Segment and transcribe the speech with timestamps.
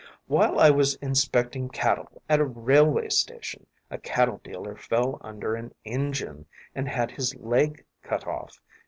[0.25, 5.75] While I was inspecting cattle at a railway station, a cattle dealer fell under an
[5.85, 8.59] engine and had his leg cut off.